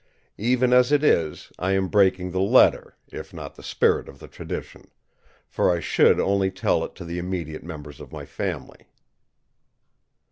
[0.39, 4.27] Even as it is, I am breaking the letter, if not the spirit of the
[4.27, 4.89] tradition;
[5.47, 8.87] for I should only tell it to the immediate members of my family."